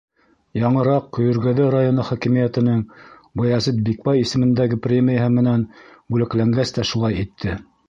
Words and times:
Яңыраҡ 0.59 1.09
Көйөргәҙе 1.17 1.67
районы 1.75 2.05
хакимиәтенең 2.07 2.79
Баязит 3.43 3.79
Бикбай 3.91 4.23
исемендәге 4.25 4.81
премияһы 4.89 5.31
менән 5.37 5.69
бүләкләнгәс 5.91 6.77
тә 6.79 6.91
шулай 6.95 7.25
итте. 7.29 7.59